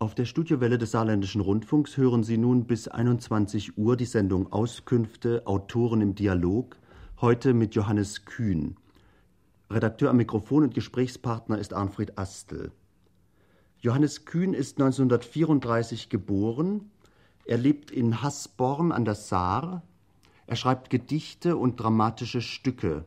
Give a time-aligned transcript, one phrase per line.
[0.00, 5.44] Auf der Studiowelle des Saarländischen Rundfunks hören Sie nun bis 21 Uhr die Sendung Auskünfte
[5.44, 6.76] Autoren im Dialog,
[7.20, 8.76] heute mit Johannes Kühn.
[9.68, 12.70] Redakteur am Mikrofon und Gesprächspartner ist Arnfried Astel.
[13.80, 16.92] Johannes Kühn ist 1934 geboren.
[17.44, 19.82] Er lebt in Hasborn an der Saar.
[20.46, 23.04] Er schreibt Gedichte und dramatische Stücke.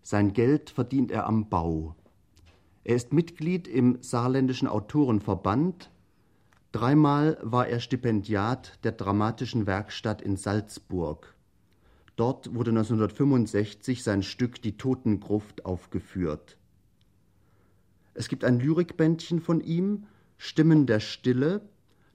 [0.00, 1.94] Sein Geld verdient er am Bau.
[2.84, 5.91] Er ist Mitglied im Saarländischen Autorenverband
[6.72, 11.34] Dreimal war er Stipendiat der Dramatischen Werkstatt in Salzburg.
[12.16, 16.56] Dort wurde 1965 sein Stück Die Totengruft aufgeführt.
[18.14, 20.04] Es gibt ein Lyrikbändchen von ihm,
[20.38, 21.60] Stimmen der Stille,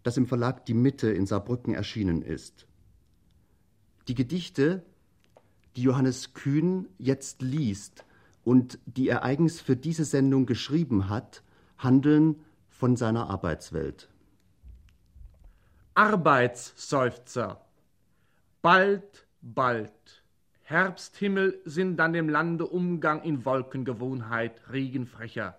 [0.02, 2.66] das im Verlag Die Mitte in Saarbrücken erschienen ist.
[4.08, 4.84] Die Gedichte,
[5.76, 8.06] die Johannes Kühn jetzt liest
[8.44, 11.44] und die er eigens für diese Sendung geschrieben hat,
[11.78, 12.38] handeln
[12.70, 14.10] von seiner Arbeitswelt.
[15.98, 17.60] Arbeitsseufzer.
[18.62, 20.24] Bald, bald.
[20.62, 25.58] Herbsthimmel sind an dem Lande Umgang in Wolkengewohnheit regenfrecher.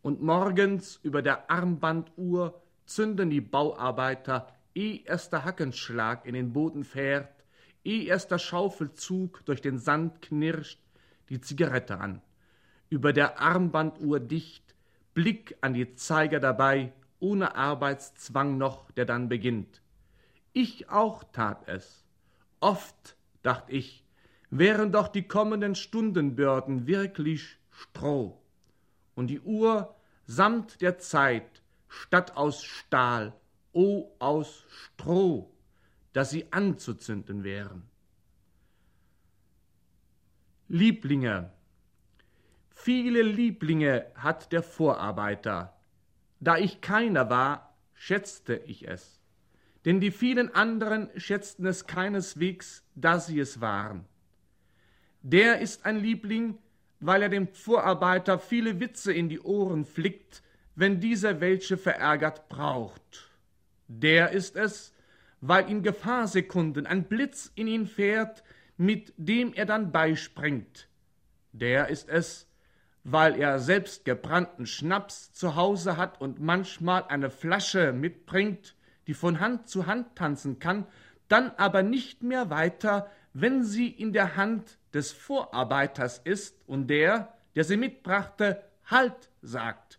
[0.00, 6.84] Und morgens über der Armbanduhr zünden die Bauarbeiter, eh erst der Hackenschlag in den Boden
[6.84, 7.44] fährt,
[7.84, 10.80] eh erst der Schaufelzug durch den Sand knirscht,
[11.28, 12.22] die Zigarette an.
[12.88, 14.74] Über der Armbanduhr dicht,
[15.12, 16.94] Blick an die Zeiger dabei,
[17.24, 19.80] ohne Arbeitszwang noch, der dann beginnt.
[20.52, 22.04] Ich auch tat es.
[22.60, 24.04] Oft, dacht ich,
[24.50, 28.42] wären doch die kommenden Stundenbürden wirklich Stroh.
[29.14, 29.94] Und die Uhr
[30.26, 33.32] samt der Zeit statt aus Stahl,
[33.72, 35.50] o oh, aus Stroh,
[36.12, 37.88] dass sie anzuzünden wären.
[40.68, 41.52] Lieblinge.
[42.70, 45.73] Viele Lieblinge hat der Vorarbeiter,
[46.40, 49.20] da ich keiner war, schätzte ich es,
[49.84, 54.04] denn die vielen anderen schätzten es keineswegs, da sie es waren.
[55.22, 56.58] Der ist ein Liebling,
[57.00, 60.42] weil er dem Vorarbeiter viele Witze in die Ohren flickt,
[60.74, 63.30] wenn dieser welche verärgert braucht.
[63.88, 64.92] Der ist es,
[65.40, 68.42] weil in Gefahrsekunden ein Blitz in ihn fährt,
[68.76, 70.88] mit dem er dann beispringt.
[71.52, 72.48] Der ist es,
[73.04, 78.74] weil er selbst gebrannten Schnaps zu Hause hat und manchmal eine Flasche mitbringt,
[79.06, 80.86] die von Hand zu Hand tanzen kann,
[81.28, 87.34] dann aber nicht mehr weiter, wenn sie in der Hand des Vorarbeiters ist und der,
[87.54, 89.98] der sie mitbrachte, Halt sagt.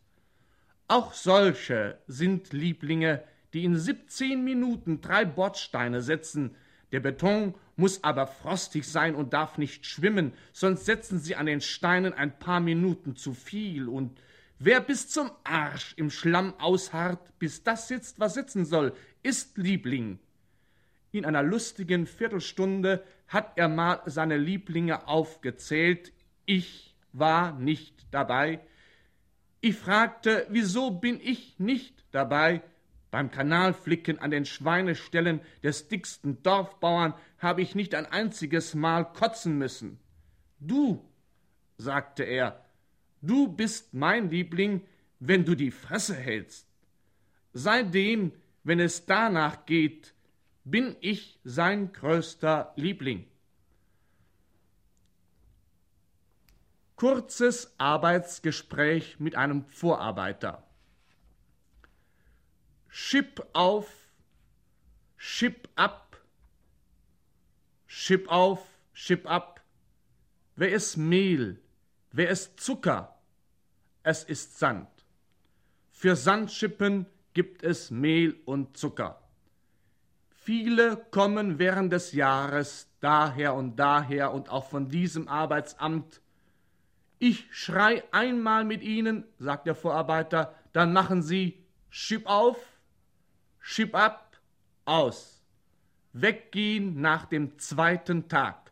[0.87, 3.23] Auch solche sind Lieblinge,
[3.53, 6.55] die in siebzehn Minuten drei Bordsteine setzen,
[6.91, 11.61] der Beton muss aber frostig sein und darf nicht schwimmen, sonst setzen sie an den
[11.61, 13.89] Steinen ein paar Minuten zu viel.
[13.89, 14.19] Und
[14.59, 18.93] wer bis zum Arsch im Schlamm ausharrt, bis das sitzt, was sitzen soll,
[19.23, 20.19] ist Liebling.
[21.11, 26.11] In einer lustigen Viertelstunde hat er mal seine Lieblinge aufgezählt.
[26.45, 28.59] Ich war nicht dabei.
[29.61, 32.61] Ich fragte, wieso bin ich nicht dabei?
[33.15, 39.57] Beim Kanalflicken an den Schweineställen des dicksten Dorfbauern habe ich nicht ein einziges Mal kotzen
[39.57, 40.01] müssen.
[40.59, 41.01] Du,
[41.77, 42.65] sagte er,
[43.21, 44.81] du bist mein Liebling,
[45.21, 46.67] wenn du die Fresse hältst.
[47.53, 48.33] Seitdem,
[48.65, 50.13] wenn es danach geht,
[50.65, 53.25] bin ich sein größter Liebling.
[56.97, 60.65] Kurzes Arbeitsgespräch mit einem Vorarbeiter.
[62.97, 63.91] Schip auf,
[65.17, 66.17] Schip ab,
[67.87, 69.59] Schip auf, Schip ab.
[70.55, 71.59] Wer ist Mehl?
[72.13, 73.19] Wer ist Zucker?
[74.01, 74.87] Es ist Sand.
[75.91, 79.21] Für Sandschippen gibt es Mehl und Zucker.
[80.29, 86.21] Viele kommen während des Jahres daher und daher und auch von diesem Arbeitsamt.
[87.19, 92.74] Ich schrei einmal mit ihnen, sagt der Vorarbeiter, dann machen sie Schip auf,
[93.67, 94.39] Schieb ab,
[94.85, 95.43] aus.
[96.13, 98.71] Weggehen nach dem zweiten Tag.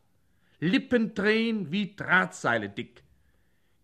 [0.60, 3.02] Lippen drehen wie Drahtseile dick.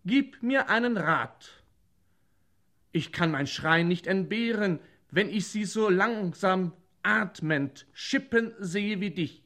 [0.06, 1.50] Gib mir einen Rat.
[2.92, 4.80] Ich kann mein Schreien nicht entbehren,
[5.10, 9.44] wenn ich sie so langsam atmend schippen sehe wie dich.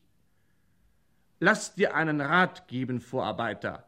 [1.39, 3.88] Lass dir einen Rat geben, Vorarbeiter.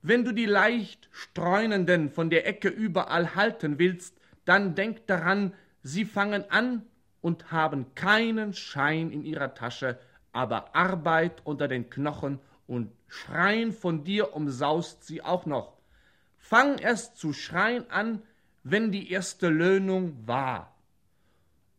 [0.00, 6.04] Wenn du die leicht Streunenden von der Ecke überall halten willst, dann denk daran, sie
[6.04, 6.86] fangen an,
[7.20, 9.98] und haben keinen Schein in ihrer Tasche,
[10.32, 15.76] aber Arbeit unter den Knochen und schreien von dir umsaust sie auch noch.
[16.38, 18.22] Fang erst zu schreien an,
[18.62, 20.74] wenn die erste Löhnung war.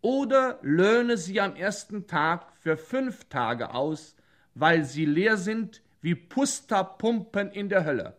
[0.02, 4.16] oder löhne sie am ersten Tag für fünf Tage aus,
[4.56, 8.18] weil sie leer sind wie Pusterpumpen in der Hölle.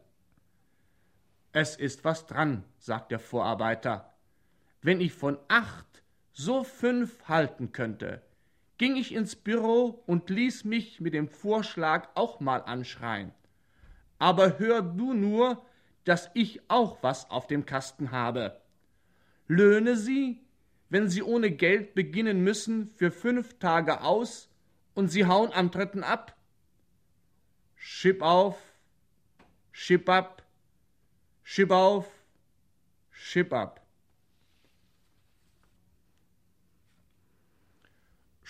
[1.52, 4.14] Es ist was dran, sagt der Vorarbeiter.
[4.80, 5.86] Wenn ich von acht
[6.32, 8.22] so fünf halten könnte,
[8.78, 13.32] ging ich ins Büro und ließ mich mit dem Vorschlag auch mal anschreien.
[14.18, 15.64] Aber hör du nur,
[16.04, 18.60] dass ich auch was auf dem Kasten habe.
[19.46, 20.40] Löhne sie,
[20.88, 24.48] wenn sie ohne Geld beginnen müssen, für fünf Tage aus
[24.94, 26.36] und sie hauen am dritten ab.
[27.76, 28.58] Schipp auf,
[29.70, 30.42] schipp ab,
[31.42, 32.06] schipp auf,
[33.10, 33.81] schipp ab.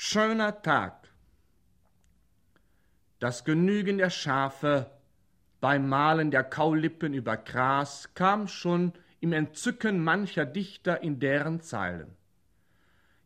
[0.05, 1.09] Schöner Tag.
[3.21, 4.91] Das Genügen der Schafe
[5.61, 12.17] beim Malen der Kaulippen über Gras kam schon im Entzücken mancher Dichter in deren Zeilen.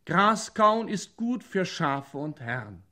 [0.04, 2.82] Graskauen ist gut für Schafe und Herren.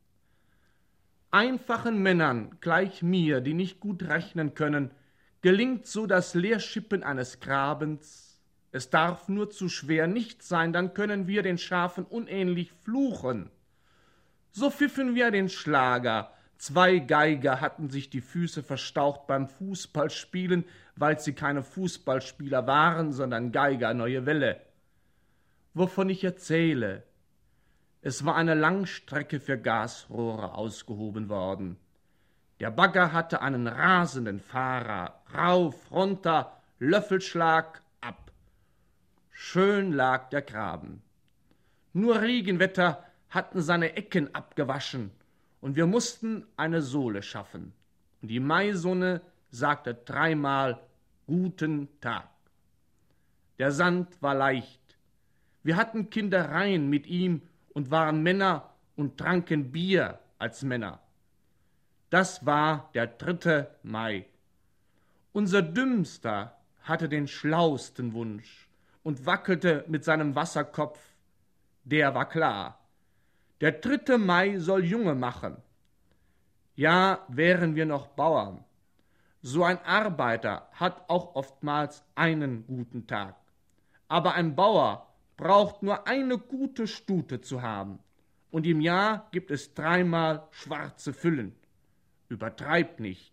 [1.31, 4.93] Einfachen Männern, gleich mir, die nicht gut rechnen können,
[5.43, 8.41] gelingt so das Leerschippen eines Grabens.
[8.73, 13.51] Es darf nur zu schwer nicht sein, dann können wir den Schafen unähnlich fluchen.
[14.57, 16.31] So pfiffen wir den Schlager.
[16.59, 20.65] Zwei Geiger hatten sich die Füße verstaucht beim Fußballspielen,
[20.95, 24.61] weil sie keine Fußballspieler waren, sondern Geiger neue Welle.
[25.75, 27.03] Wovon ich erzähle,
[28.01, 31.77] es war eine Langstrecke für Gasrohre ausgehoben worden.
[32.61, 38.31] Der Bagger hatte einen rasenden Fahrer, rauf, runter, Löffelschlag, ab.
[39.33, 41.03] Schön lag der Graben.
[41.93, 43.04] Nur Regenwetter
[43.35, 45.11] hatten seine Ecken abgewaschen,
[45.61, 47.73] und wir mussten eine Sohle schaffen.
[48.21, 50.81] Und die Maisonne sagte dreimal
[51.27, 52.29] Guten Tag.
[53.59, 54.99] Der Sand war leicht.
[55.63, 57.41] Wir hatten Kindereien mit ihm
[57.73, 61.01] und waren Männer und tranken Bier als Männer.
[62.11, 64.27] Das war der dritte Mai.
[65.33, 68.69] Unser Dümmster hatte den schlausten Wunsch
[69.03, 71.01] und wackelte mit seinem Wasserkopf.
[71.85, 72.84] Der war klar.
[73.61, 75.57] Der dritte Mai soll Junge machen.
[76.75, 78.65] Ja, wären wir noch Bauern.
[79.43, 83.37] So ein Arbeiter hat auch oftmals einen guten Tag.
[84.09, 87.99] Aber ein Bauer braucht nur eine gute Stute zu haben.
[88.51, 91.55] Und im Jahr gibt es dreimal schwarze Füllen.
[92.29, 93.33] Übertreib nicht.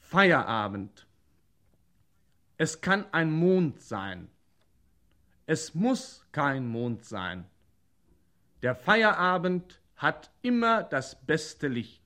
[0.00, 1.06] Feierabend.
[2.56, 4.28] Es kann ein Mond sein,
[5.46, 7.44] es muss kein Mond sein.
[8.62, 12.02] Der Feierabend hat immer das beste Licht.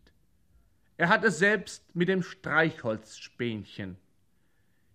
[0.96, 3.96] Er hat es selbst mit dem Streichholzspähnchen.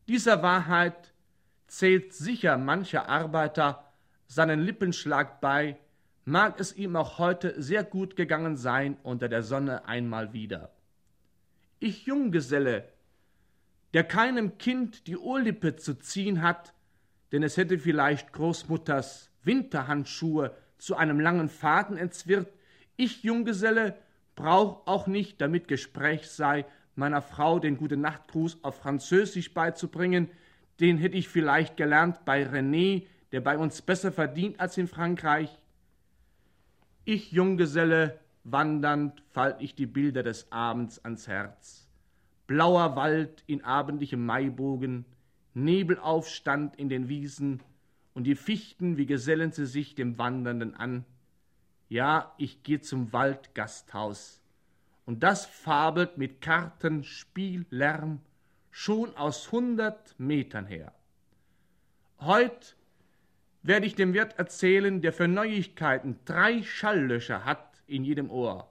[0.07, 1.13] Dieser Wahrheit
[1.67, 3.93] zählt sicher mancher Arbeiter
[4.27, 5.77] seinen Lippenschlag bei,
[6.25, 10.71] mag es ihm auch heute sehr gut gegangen sein unter der Sonne einmal wieder.
[11.79, 12.89] Ich Junggeselle,
[13.93, 16.73] der keinem Kind die Ohrlippe zu ziehen hat,
[17.33, 22.47] denn es hätte vielleicht Großmutters Winterhandschuhe zu einem langen Faden entzwirrt.
[22.95, 23.97] Ich, Junggeselle,
[24.35, 26.65] brauch auch nicht, damit Gespräch sei,
[26.95, 30.29] meiner Frau den gute Nachtgruß auf Französisch beizubringen.
[30.79, 35.49] Den hätte ich vielleicht gelernt bei René, der bei uns besser verdient als in Frankreich.
[37.03, 41.89] Ich, Junggeselle, wandernd, falt ich die Bilder des Abends ans Herz.
[42.45, 45.05] Blauer Wald in abendlichem Maibogen,
[45.53, 47.61] Nebelaufstand in den Wiesen,
[48.13, 51.03] und die Fichten, wie gesellen sie sich dem Wandernden an.
[51.89, 54.41] Ja, ich geh zum Waldgasthaus,
[55.05, 58.19] und das fabelt mit Karten, Spiel, Lärm,
[58.71, 60.93] schon aus hundert Metern her.
[62.19, 62.75] Heut
[63.61, 68.69] werde ich dem Wirt erzählen, der für Neuigkeiten drei Schalllöcher hat in jedem Ohr.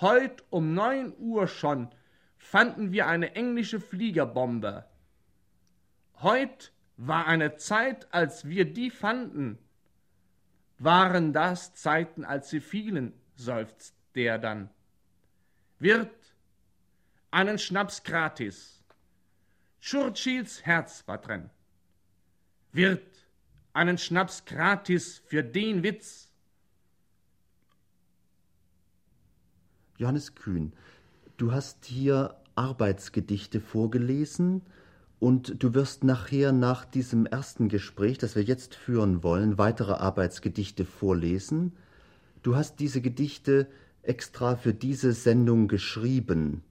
[0.00, 1.88] Heut um neun Uhr schon
[2.36, 4.84] fanden wir eine englische Fliegerbombe,
[6.22, 9.58] Heut war eine Zeit, als wir die fanden.
[10.78, 14.70] Waren das Zeiten, als sie fielen, seufzt der dann.
[15.78, 16.34] Wirt,
[17.30, 18.84] einen Schnaps gratis.
[19.80, 21.50] Churchills Herz war drin.
[22.70, 23.26] Wirt,
[23.72, 26.30] einen Schnaps gratis für den Witz.
[29.96, 30.72] Johannes Kühn,
[31.36, 34.62] du hast hier Arbeitsgedichte vorgelesen
[35.22, 40.84] und du wirst nachher nach diesem ersten Gespräch, das wir jetzt führen wollen, weitere Arbeitsgedichte
[40.84, 41.74] vorlesen.
[42.42, 43.68] Du hast diese Gedichte
[44.02, 46.64] extra für diese Sendung geschrieben.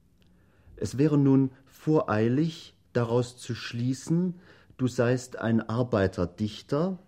[0.76, 4.34] Es wäre nun voreilig, daraus zu schließen,
[4.76, 6.98] du seist ein Arbeiterdichter,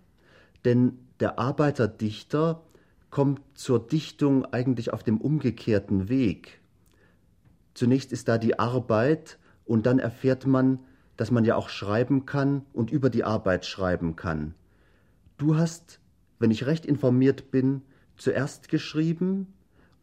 [0.65, 2.63] denn der Arbeiterdichter
[3.11, 6.63] kommt zur Dichtung eigentlich auf dem umgekehrten Weg.
[7.75, 9.37] Zunächst ist da die Arbeit
[9.67, 10.79] und dann erfährt man,
[11.17, 14.55] dass man ja auch schreiben kann und über die Arbeit schreiben kann.
[15.37, 16.01] Du hast,
[16.39, 17.83] wenn ich recht informiert bin,
[18.17, 19.53] zuerst geschrieben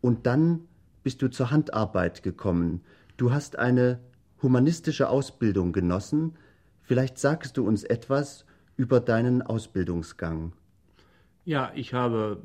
[0.02, 0.62] und dann
[1.04, 2.82] bist du zur Handarbeit gekommen.
[3.18, 4.00] Du hast eine
[4.42, 6.36] humanistische Ausbildung genossen.
[6.82, 10.54] Vielleicht sagst du uns etwas über deinen Ausbildungsgang.
[11.46, 12.42] Ja, ich habe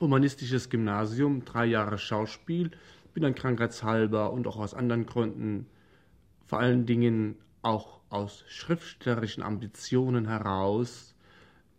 [0.00, 2.70] humanistisches Gymnasium, drei Jahre Schauspiel,
[3.12, 5.66] bin dann krankheitshalber und auch aus anderen Gründen,
[6.46, 11.14] vor allen Dingen auch aus schriftstellerischen Ambitionen heraus,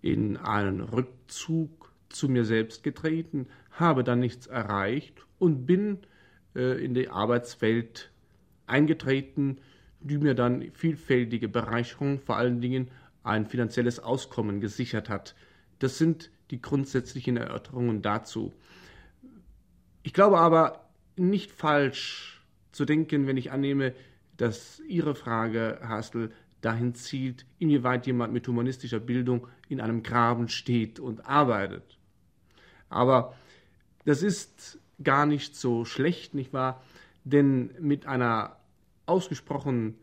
[0.01, 5.99] in einen Rückzug zu mir selbst getreten, habe dann nichts erreicht und bin
[6.55, 8.11] äh, in die Arbeitswelt
[8.67, 9.59] eingetreten,
[9.99, 12.89] die mir dann vielfältige Bereicherung, vor allen Dingen
[13.23, 15.35] ein finanzielles Auskommen gesichert hat.
[15.79, 18.51] Das sind die grundsätzlichen Erörterungen dazu.
[20.03, 23.93] Ich glaube aber nicht falsch zu denken, wenn ich annehme,
[24.41, 26.31] dass Ihre Frage, Hastel,
[26.61, 31.99] dahin zielt, inwieweit jemand mit humanistischer Bildung in einem Graben steht und arbeitet.
[32.89, 33.35] Aber
[34.05, 36.81] das ist gar nicht so schlecht, nicht wahr?
[37.23, 38.57] Denn mit einer
[39.05, 39.99] ausgesprochen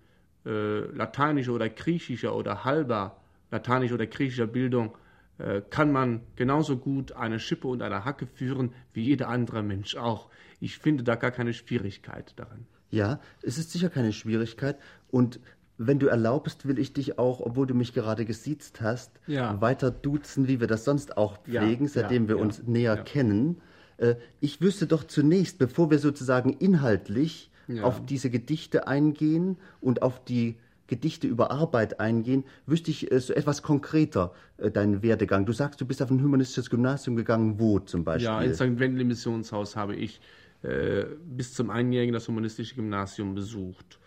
[0.46, 4.96] äh, lateinischer oder griechischer oder halber lateinischer oder griechischer Bildung
[5.38, 9.96] äh, kann man genauso gut eine Schippe und eine Hacke führen wie jeder andere Mensch
[9.96, 10.30] auch.
[10.60, 12.68] Ich finde da gar keine Schwierigkeit daran.
[12.90, 14.76] Ja, es ist sicher keine Schwierigkeit.
[15.10, 15.40] Und
[15.76, 19.60] wenn du erlaubst, will ich dich auch, obwohl du mich gerade gesiezt hast, ja.
[19.60, 23.60] weiter duzen, wie wir das sonst auch pflegen, ja, seitdem ja, wir uns näher kennen.
[23.98, 27.50] Äh, ich wüsste doch zunächst, bevor wir sozusagen inhaltlich
[27.82, 33.34] auf diese Gedichte eingehen und auf die Gedichte über Arbeit eingehen, wüsste ich äh, so
[33.34, 35.44] etwas konkreter äh, deinen Werdegang.
[35.44, 38.24] Du sagst, du bist auf ein humanistisches Gymnasium gegangen, wo zum Beispiel?
[38.24, 38.78] Ja, in St.
[38.80, 40.20] Wendel Missionshaus habe ich
[40.62, 43.98] äh, bis zum Einjährigen das humanistische Gymnasium besucht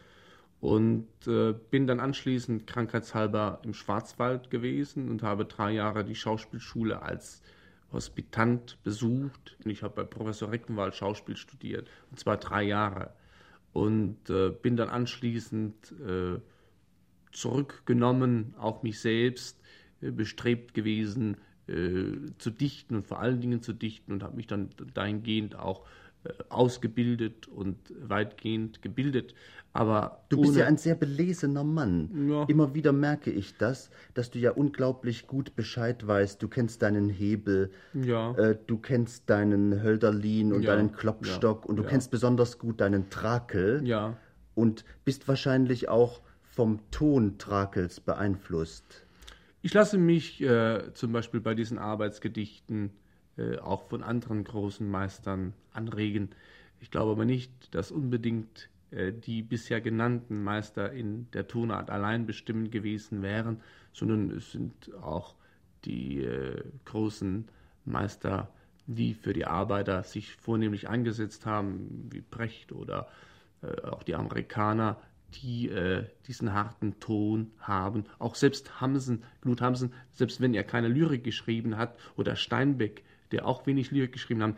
[0.62, 7.01] und äh, bin dann anschließend krankheitshalber im Schwarzwald gewesen und habe drei Jahre die Schauspielschule
[7.01, 7.41] als
[7.91, 9.58] Hospitant besucht.
[9.65, 13.13] Ich habe bei Professor Reckenwald Schauspiel studiert, und zwar drei Jahre.
[13.74, 16.39] Und äh, bin dann anschließend äh,
[17.31, 19.62] zurückgenommen auf mich selbst,
[20.01, 24.48] äh, bestrebt gewesen, äh, zu dichten und vor allen Dingen zu dichten und habe mich
[24.48, 25.86] dann dahingehend auch
[26.49, 29.33] ausgebildet und weitgehend gebildet.
[29.73, 32.27] Aber du bist ja ein sehr belesener Mann.
[32.29, 32.43] Ja.
[32.43, 36.43] Immer wieder merke ich das, dass du ja unglaublich gut Bescheid weißt.
[36.43, 38.35] Du kennst deinen Hebel, ja.
[38.35, 40.75] äh, du kennst deinen Hölderlin und ja.
[40.75, 43.81] deinen Klopstock und du kennst besonders gut deinen Trakel.
[43.85, 44.17] Ja.
[44.55, 49.05] Und bist wahrscheinlich auch vom Ton Trakels beeinflusst.
[49.61, 52.91] Ich lasse mich äh, zum Beispiel bei diesen Arbeitsgedichten
[53.37, 56.29] äh, auch von anderen großen Meistern anregen.
[56.79, 62.25] Ich glaube aber nicht, dass unbedingt äh, die bisher genannten Meister in der Tonart allein
[62.25, 63.61] bestimmend gewesen wären,
[63.93, 65.35] sondern es sind auch
[65.85, 67.47] die äh, großen
[67.85, 68.51] Meister,
[68.87, 73.07] die für die Arbeiter sich vornehmlich eingesetzt haben, wie Brecht oder
[73.61, 74.97] äh, auch die Amerikaner,
[75.41, 78.05] die äh, diesen harten Ton haben.
[78.19, 83.45] Auch selbst Hamsen, Knut Hamsen, selbst wenn er keine Lyrik geschrieben hat, oder Steinbeck, der
[83.45, 84.57] auch wenig Lyrik geschrieben haben,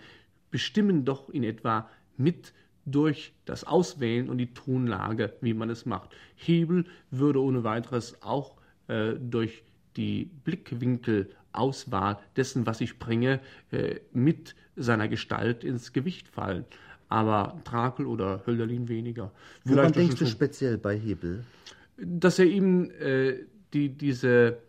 [0.54, 2.54] bestimmen doch in etwa mit
[2.86, 6.12] durch das Auswählen und die Tonlage, wie man es macht.
[6.36, 8.56] Hebel würde ohne weiteres auch
[8.88, 9.64] äh, durch
[9.98, 13.40] die Blickwinkelauswahl dessen, was ich bringe,
[13.72, 16.66] äh, mit seiner Gestalt ins Gewicht fallen.
[17.10, 19.32] Aber Trakel oder Hölderlin weniger.
[19.64, 21.46] Woran denkst du speziell bei Hebel?
[21.98, 23.40] Dass er eben äh,
[23.74, 24.60] die, diese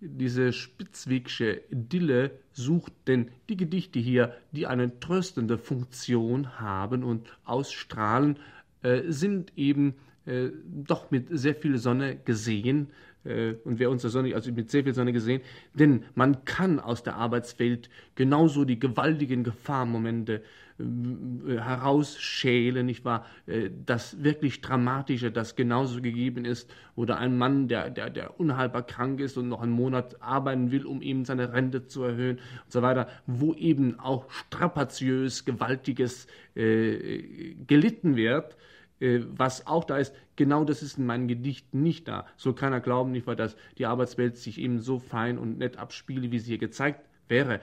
[0.00, 8.38] diese spitzwegsche Idylle sucht, denn die Gedichte hier, die eine tröstende Funktion haben und ausstrahlen,
[8.82, 9.94] äh, sind eben
[10.26, 12.88] äh, doch mit sehr viel Sonne gesehen.
[13.24, 15.42] Äh, und wer unter Sonne, also mit sehr viel Sonne gesehen,
[15.74, 20.42] denn man kann aus der Arbeitswelt genauso die gewaltigen Gefahrmomente
[20.78, 23.26] herausschälen, nicht wahr?
[23.46, 28.82] Äh, das wirklich Dramatische, das genauso gegeben ist, oder ein Mann, der, der, der unheilbar
[28.82, 32.72] krank ist und noch einen Monat arbeiten will, um eben seine Rente zu erhöhen und
[32.72, 38.56] so weiter, wo eben auch strapaziös, gewaltiges äh, gelitten wird
[39.00, 42.26] äh, was auch da ist, genau das ist in meinen Gedichten nicht da.
[42.36, 46.32] So keiner glauben nicht, weil dass die Arbeitswelt sich eben so fein und nett abspiele,
[46.32, 47.60] wie sie hier gezeigt wäre.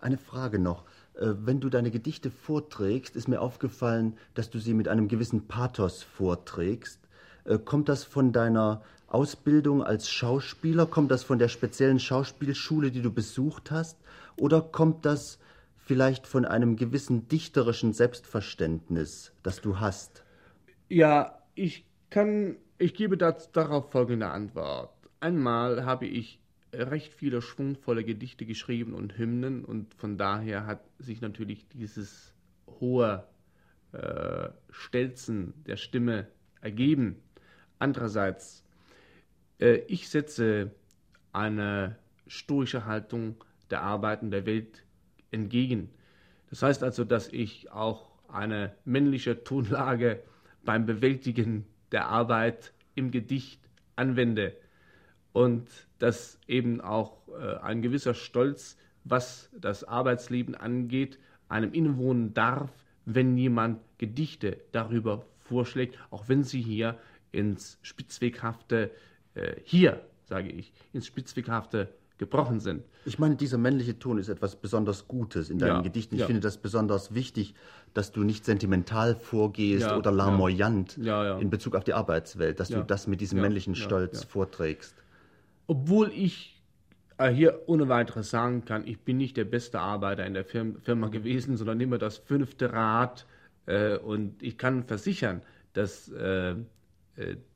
[0.00, 0.84] Eine Frage noch.
[1.14, 5.46] Äh, wenn du deine Gedichte vorträgst, ist mir aufgefallen, dass du sie mit einem gewissen
[5.46, 7.00] Pathos vorträgst.
[7.44, 10.86] Äh, kommt das von deiner Ausbildung als Schauspieler?
[10.86, 13.98] Kommt das von der speziellen Schauspielschule, die du besucht hast?
[14.36, 15.38] Oder kommt das
[15.76, 20.24] vielleicht von einem gewissen dichterischen Selbstverständnis, das du hast?
[20.88, 24.90] Ja, ich kann, ich gebe das, darauf folgende Antwort.
[25.18, 26.40] Einmal habe ich
[26.72, 32.34] recht viele schwungvolle Gedichte geschrieben und Hymnen und von daher hat sich natürlich dieses
[32.66, 33.26] hohe
[33.92, 36.28] äh, Stelzen der Stimme
[36.60, 37.16] ergeben.
[37.78, 38.64] Andererseits,
[39.58, 40.70] äh, ich setze
[41.32, 41.96] eine
[42.26, 44.84] stoische Haltung der Arbeiten der Welt
[45.30, 45.90] entgegen.
[46.50, 50.22] Das heißt also, dass ich auch eine männliche Tonlage
[50.64, 53.60] beim Bewältigen der Arbeit im Gedicht
[53.96, 54.56] anwende
[55.32, 55.68] und
[56.00, 62.70] dass eben auch äh, ein gewisser Stolz, was das Arbeitsleben angeht, einem innewohnen darf,
[63.04, 66.98] wenn jemand Gedichte darüber vorschlägt, auch wenn sie hier
[67.32, 68.90] ins Spitzweghafte,
[69.34, 72.84] äh, hier sage ich, ins Spitzweghafte gebrochen sind.
[73.04, 76.14] Ich meine, dieser männliche Ton ist etwas besonders Gutes in deinen ja, Gedichten.
[76.14, 76.26] Ich ja.
[76.26, 77.54] finde das besonders wichtig,
[77.94, 82.84] dass du nicht sentimental vorgehst ja, oder larmoyant in Bezug auf die Arbeitswelt, dass du
[82.84, 84.94] das mit diesem männlichen Stolz vorträgst.
[85.70, 86.60] Obwohl ich
[87.16, 91.06] äh, hier ohne weiteres sagen kann, ich bin nicht der beste Arbeiter in der Firma
[91.10, 93.24] gewesen, sondern immer das fünfte Rad.
[93.66, 96.56] Äh, und ich kann versichern, dass äh,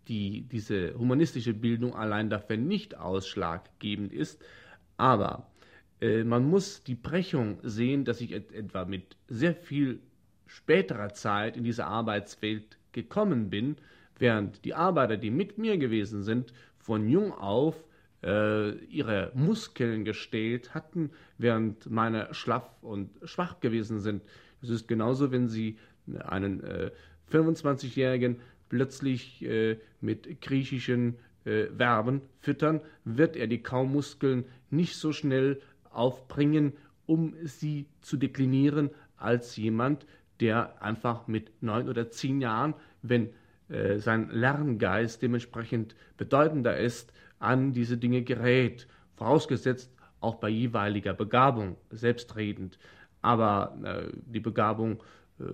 [0.06, 4.40] die, diese humanistische Bildung allein dafür nicht ausschlaggebend ist.
[4.96, 5.50] Aber
[6.00, 10.00] man muss die Brechung sehen, dass ich et etwa mit sehr viel
[10.46, 13.76] späterer Zeit in diese Arbeitswelt gekommen bin,
[14.18, 17.82] während die Arbeiter, die mit mir gewesen sind, von jung auf
[18.24, 24.22] ihre Muskeln gestellt hatten, während meine schlaff und schwach gewesen sind.
[24.62, 25.76] Es ist genauso, wenn Sie
[26.24, 26.90] einen äh,
[27.30, 35.60] 25-Jährigen plötzlich äh, mit griechischen äh, Verben füttern, wird er die Kaumuskeln nicht so schnell
[35.90, 36.72] aufbringen,
[37.06, 40.06] um sie zu deklinieren, als jemand,
[40.40, 43.30] der einfach mit neun oder zehn Jahren, wenn
[43.68, 47.12] äh, sein Lerngeist dementsprechend bedeutender ist,
[47.44, 52.78] an diese Dinge gerät, vorausgesetzt auch bei jeweiliger Begabung, selbstredend.
[53.22, 55.02] Aber äh, die Begabung
[55.38, 55.44] äh,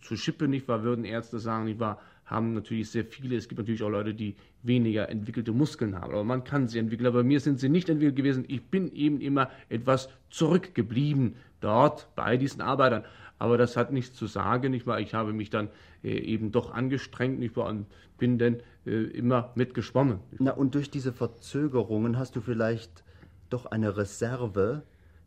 [0.00, 3.36] zu schippen, nicht wahr, würden Ärzte sagen, nicht wahr, haben natürlich sehr viele.
[3.36, 6.12] Es gibt natürlich auch Leute, die weniger entwickelte Muskeln haben.
[6.12, 7.06] Aber man kann sie entwickeln.
[7.06, 8.44] Aber bei mir sind sie nicht entwickelt gewesen.
[8.48, 13.04] Ich bin eben immer etwas zurückgeblieben dort bei diesen Arbeitern.
[13.38, 15.00] Aber das hat nichts zu sagen, nicht wahr?
[15.00, 15.68] Ich habe mich dann
[16.02, 17.68] äh, eben doch angestrengt, nicht wahr?
[17.68, 20.20] Und bin dann immer mitgeschwommen.
[20.38, 23.04] Na, und durch diese Verzögerungen hast du vielleicht
[23.50, 24.82] doch eine Reserve,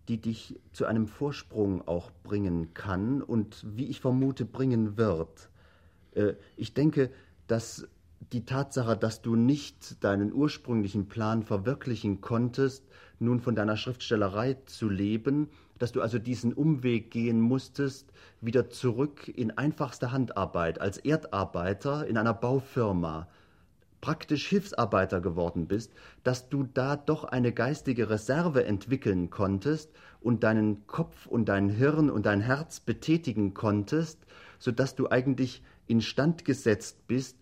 [0.07, 5.49] die dich zu einem Vorsprung auch bringen kann und wie ich vermute bringen wird.
[6.13, 7.11] Äh, ich denke,
[7.47, 7.87] dass
[8.33, 12.85] die Tatsache, dass du nicht deinen ursprünglichen Plan verwirklichen konntest,
[13.19, 19.27] nun von deiner Schriftstellerei zu leben, dass du also diesen Umweg gehen musstest, wieder zurück
[19.27, 23.27] in einfachste Handarbeit als Erdarbeiter in einer Baufirma,
[24.01, 30.85] praktisch Hilfsarbeiter geworden bist, dass du da doch eine geistige Reserve entwickeln konntest und deinen
[30.87, 34.19] Kopf und dein Hirn und dein Herz betätigen konntest,
[34.59, 37.37] so dass du eigentlich instand gesetzt bist,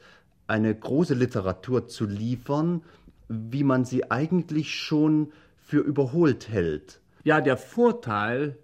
[0.48, 2.84] eine große Literatur zu liefern,
[3.28, 7.02] wie man sie eigentlich schon für überholt hält.
[7.24, 8.58] Ja, der Vorteil,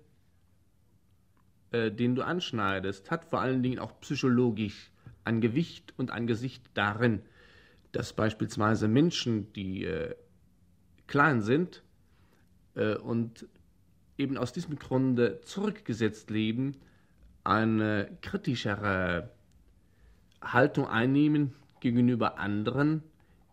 [1.72, 4.92] äh, den du anschneidest, hat vor allen Dingen auch psychologisch
[5.24, 7.22] an Gewicht und an Gesicht darin,
[7.92, 10.16] dass beispielsweise Menschen, die äh,
[11.08, 11.84] klein sind
[12.76, 13.48] äh, und
[14.18, 16.78] eben aus diesem Grunde zurückgesetzt leben,
[17.44, 19.32] eine kritischere
[20.42, 23.04] Haltung einnehmen gegenüber anderen,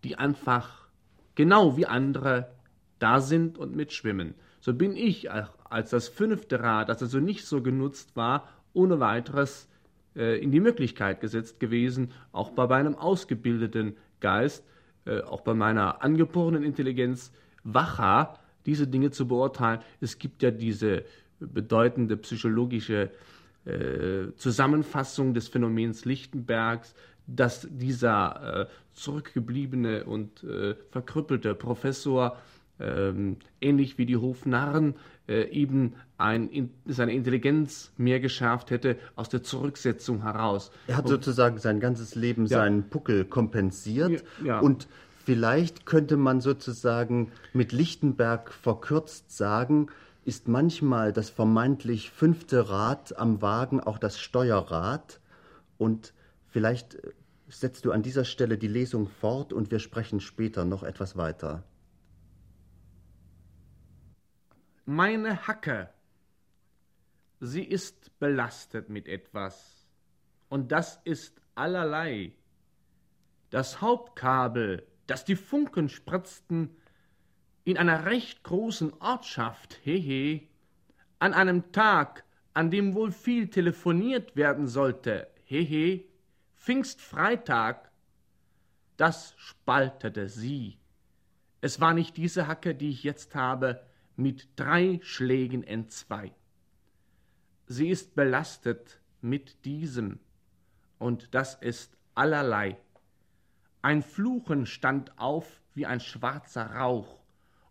[0.05, 0.89] die einfach
[1.35, 2.51] genau wie andere
[2.99, 4.35] da sind und mitschwimmen.
[4.61, 9.69] So bin ich als das fünfte Rad, das also nicht so genutzt war, ohne weiteres
[10.17, 14.65] äh, in die Möglichkeit gesetzt gewesen, auch bei meinem ausgebildeten Geist,
[15.05, 17.33] äh, auch bei meiner angeborenen Intelligenz
[17.65, 19.81] wacher, diese Dinge zu beurteilen.
[20.01, 21.05] Es gibt ja diese
[21.41, 23.11] bedeutende psychologische
[23.65, 26.95] äh, Zusammenfassung des Phänomens Lichtenbergs,
[27.27, 32.39] dass dieser äh, zurückgebliebene und äh, verkrüppelte Professor
[32.81, 34.95] ähm, ähnlich wie die Hofnarren
[35.29, 40.71] eben ein, in, seine Intelligenz mehr geschärft hätte aus der Zurücksetzung heraus.
[40.87, 42.59] Er hat und, sozusagen sein ganzes Leben ja.
[42.59, 44.61] seinen Puckel kompensiert ja, ja.
[44.61, 44.89] und
[45.25, 49.89] vielleicht könnte man sozusagen mit Lichtenberg verkürzt sagen,
[50.25, 55.21] ist manchmal das vermeintlich fünfte Rad am Wagen auch das Steuerrad
[55.79, 56.13] und
[56.49, 56.99] vielleicht
[57.49, 61.63] setzt du an dieser Stelle die Lesung fort und wir sprechen später noch etwas weiter.
[64.91, 65.91] Meine Hacke,
[67.41, 69.87] sie ist belastet mit etwas,
[70.49, 72.33] und das ist allerlei.
[73.51, 76.75] Das Hauptkabel, das die Funken spritzten,
[77.65, 80.49] in einer recht großen Ortschaft, hehe,
[81.19, 82.25] an einem Tag,
[82.55, 86.07] an dem wohl viel telefoniert werden sollte, hehe,
[86.57, 87.91] Pfingstfreitag,
[88.97, 90.79] das spaltete sie.
[91.61, 93.87] Es war nicht diese Hacke, die ich jetzt habe,
[94.19, 96.35] mit drei Schlägen entzwei.
[97.67, 100.19] Sie ist belastet mit diesem,
[100.99, 102.79] und das ist allerlei.
[103.81, 107.21] Ein Fluchen stand auf wie ein schwarzer Rauch,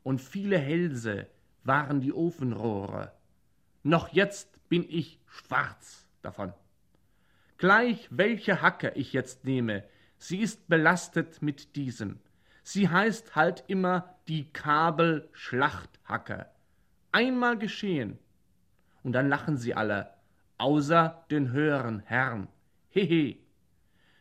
[0.04, 1.28] und viele Hälse
[1.66, 3.12] waren die Ofenrohre.
[3.84, 6.54] Noch jetzt bin ich schwarz davon.
[7.58, 9.84] Gleich welche Hacke ich jetzt nehme,
[10.18, 12.22] sie ist belastet mit diesem.
[12.64, 16.48] Sie heißt halt immer die Kabelschlachthacke.
[17.12, 18.20] Einmal geschehen.
[19.04, 20.14] Und dann lachen sie alle,
[20.58, 22.48] außer den höheren Herrn.
[22.90, 23.38] Hehe.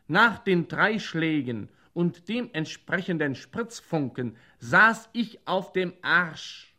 [0.07, 6.75] Nach den drei Schlägen und dem entsprechenden Spritzfunken saß ich auf dem Arsch.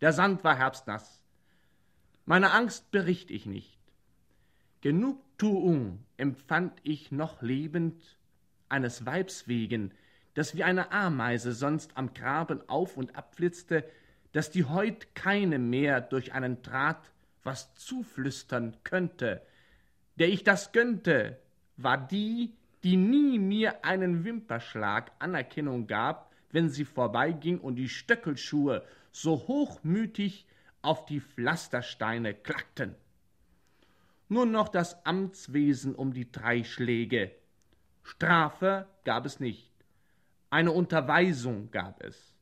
[0.00, 1.22] Der Sand war herbstnass.
[2.24, 3.78] Meine Angst bericht ich nicht.
[4.80, 8.16] Genugtuung empfand ich noch lebend
[8.70, 9.92] eines Weibs wegen,
[10.34, 13.84] das wie eine Ameise sonst am Graben auf und abflitzte,
[14.32, 17.10] dass die heut keine mehr durch einen Draht
[17.42, 19.42] was zuflüstern könnte.
[20.16, 21.38] Der ich das gönnte,
[21.76, 28.84] war die, die nie mir einen Wimperschlag Anerkennung gab, wenn sie vorbeiging und die Stöckelschuhe
[29.12, 30.46] so hochmütig
[30.82, 32.94] auf die Pflastersteine klackten.
[34.28, 37.32] Nur noch das Amtswesen um die drei Schläge.
[38.02, 39.69] Strafe gab es nicht.
[40.50, 42.34] Eine Unterweisung gab es.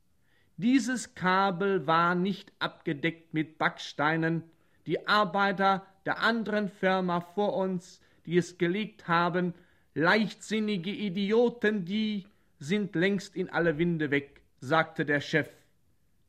[0.56, 4.42] Dieses Kabel war nicht abgedeckt mit Backsteinen.
[4.86, 9.54] Die Arbeiter der anderen Firma vor uns, die es gelegt haben,
[9.94, 12.26] leichtsinnige Idioten, die
[12.58, 15.50] sind längst in alle Winde weg, sagte der Chef,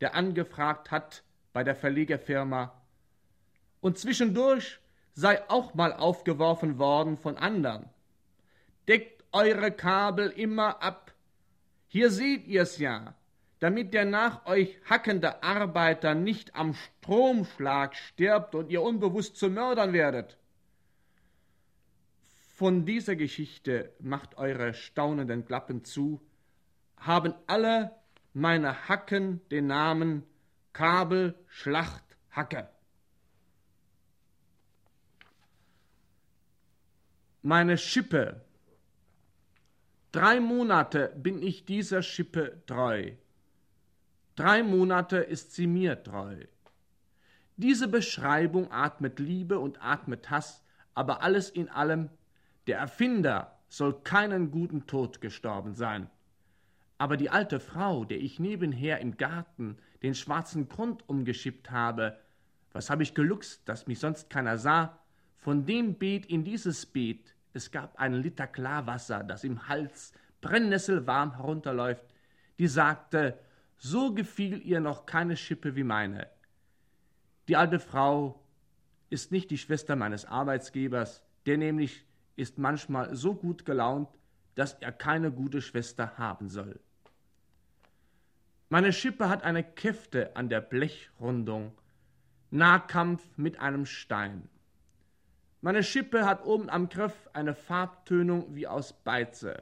[0.02, 2.74] der angefragt hat bei der Verlegerfirma.
[3.82, 4.80] Und zwischendurch
[5.14, 7.90] sei auch mal aufgeworfen worden von andern.
[8.88, 11.14] Deckt eure Kabel immer ab,
[11.90, 13.16] hier seht ihr's ja,
[13.60, 19.92] damit der nach euch hackende Arbeiter nicht am Stromschlag stirbt und ihr unbewusst zu Mördern
[19.92, 20.38] werdet.
[22.56, 26.22] Von dieser Geschichte macht eure staunenden Klappen zu,
[26.98, 27.96] haben alle
[28.34, 30.24] meine Hacken den Namen
[30.74, 32.70] Kabel Schlacht Hacke.
[37.42, 38.46] Meine Schippe
[40.12, 43.12] Drei Monate bin ich dieser Schippe treu.
[44.36, 46.46] Drei Monate ist sie mir treu.
[47.58, 50.64] Diese Beschreibung atmet Liebe und atmet Hass,
[50.96, 52.10] aber alles in allem,
[52.66, 56.10] der Erfinder soll keinen guten Tod gestorben sein.
[56.98, 62.18] Aber die alte Frau, der ich nebenher im Garten den schwarzen Grund umgeschippt habe,
[62.72, 64.98] was habe ich geluchst, dass mich sonst keiner sah,
[65.38, 71.36] von dem Beet in dieses Beet, es gab einen Liter Klarwasser, das im Hals brennnesselwarm
[71.36, 72.06] herunterläuft,
[72.58, 73.40] die sagte,
[73.78, 76.28] so gefiel ihr noch keine Schippe wie meine.
[77.48, 78.44] Die alte Frau
[79.10, 84.10] ist nicht die Schwester meines Arbeitsgebers, der nämlich ist manchmal so gut gelaunt,
[84.56, 86.80] dass er keine gute Schwester haben soll.
[88.70, 91.72] Meine Schippe hat eine Käfte an der Blechrundung,
[92.52, 94.48] Nahkampf mit einem Stein.
[95.62, 99.62] Meine Schippe hat oben am Griff eine Farbtönung wie aus Beize.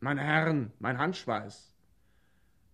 [0.00, 1.72] Meine Herren, mein Handschweiß.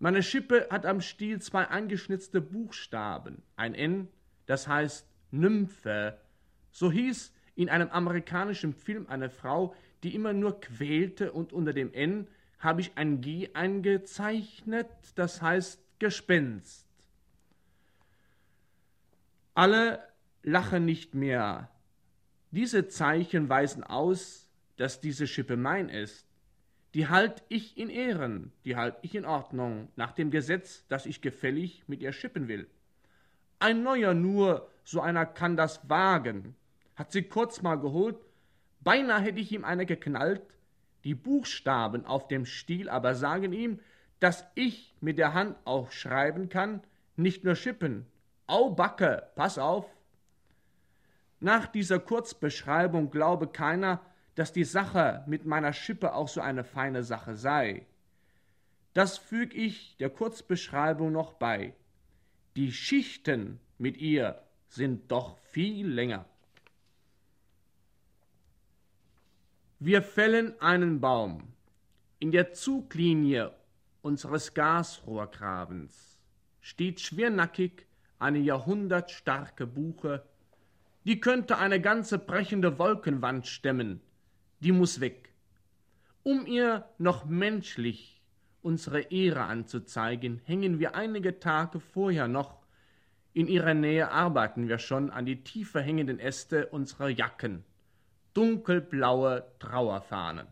[0.01, 4.09] Meine Schippe hat am Stiel zwei eingeschnitzte Buchstaben, ein N,
[4.47, 6.19] das heißt Nymphe.
[6.73, 11.93] So hieß in einem amerikanischen Film eine Frau, die immer nur quälte und unter dem
[11.95, 12.27] N
[12.59, 16.89] habe ich ein G eingezeichnet, das heißt Gespenst.
[19.55, 20.03] Alle
[20.43, 21.72] lachen nicht mehr,
[22.53, 26.27] diese Zeichen weisen aus, dass diese Schippe mein ist.
[26.95, 31.23] Die halt ich in Ehren, die halt ich in Ordnung, nach dem Gesetz, das ich
[31.23, 32.69] gefällig mit ihr schippen will.
[33.59, 36.55] Ein neuer nur, so einer kann das wagen.
[36.95, 38.17] Hat sie kurz mal geholt,
[38.81, 40.43] beinahe hätte ich ihm eine geknallt,
[41.05, 43.81] die Buchstaben auf dem Stiel aber sagen ihm,
[44.21, 46.83] dass ich mit der Hand auch schreiben kann,
[47.17, 48.07] nicht nur schippen.
[48.47, 49.87] Au Backe, pass auf!
[51.43, 54.01] Nach dieser Kurzbeschreibung glaube keiner,
[54.37, 57.85] dass die Sache mit meiner Schippe auch so eine feine Sache sei.
[58.95, 61.75] Das füg ich der Kurzbeschreibung noch bei.
[62.55, 66.27] Die Schichten mit ihr sind doch viel länger.
[69.81, 71.43] Wir fällen einen Baum
[72.21, 73.53] in der Zuglinie
[74.01, 76.21] unseres Gasrohrgrabens
[76.61, 77.89] steht schwernackig
[78.21, 80.23] eine jahrhundertstarke Buche,
[81.05, 84.01] die könnte eine ganze brechende Wolkenwand stemmen,
[84.61, 85.33] die muss weg.
[86.23, 88.23] Um ihr noch menschlich
[88.63, 92.63] unsere Ehre anzuzeigen, hängen wir einige Tage vorher noch
[93.35, 97.65] in ihrer Nähe arbeiten wir schon an die tiefer hängenden Äste unserer Jacken,
[98.35, 100.47] dunkelblaue Trauerfahnen.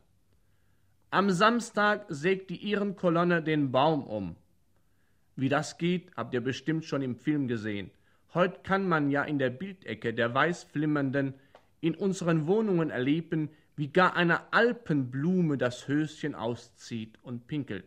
[1.10, 4.36] Am Samstag sägt die Ehrenkolonne den Baum um.
[5.36, 7.90] Wie das geht, habt ihr bestimmt schon im Film gesehen.
[8.34, 11.34] Heut kann man ja in der Bildecke der Weißflimmernden
[11.80, 17.86] in unseren Wohnungen erleben, wie gar eine Alpenblume das Höschen auszieht und pinkelt.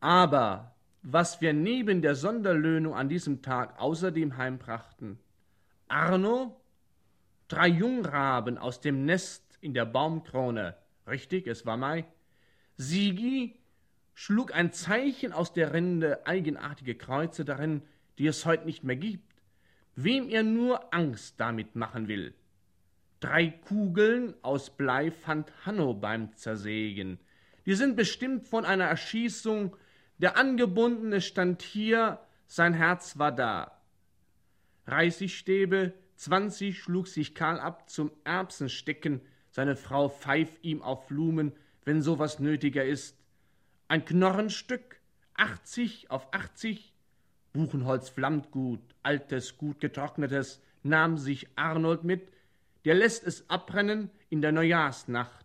[0.00, 5.18] Aber was wir neben der Sonderlöhnung an diesem Tag außerdem heimbrachten,
[5.86, 6.60] Arno,
[7.48, 12.04] drei Jungraben aus dem Nest in der Baumkrone, richtig, es war Mai,
[12.76, 13.58] Sigi,
[14.14, 17.82] schlug ein Zeichen aus der Rinde, eigenartige Kreuze darin,
[18.18, 19.27] die es heute nicht mehr gibt,
[20.00, 22.32] wem er nur Angst damit machen will.
[23.18, 27.18] Drei Kugeln aus Blei fand Hanno beim Zersägen.
[27.66, 29.76] Die sind bestimmt von einer Erschießung.
[30.18, 33.82] Der Angebundene stand hier, sein Herz war da.
[34.86, 39.20] Reißigstäbe, zwanzig schlug sich Karl ab zum Erbsenstecken.
[39.50, 41.50] Seine Frau pfeift ihm auf Blumen,
[41.84, 43.18] wenn sowas nötiger ist.
[43.88, 45.00] Ein Knorrenstück,
[45.34, 46.87] 80 auf 80.
[47.58, 52.30] Buchenholz flammt gut, altes, gut getrocknetes, nahm sich Arnold mit.
[52.84, 55.44] Der lässt es abbrennen in der Neujahrsnacht.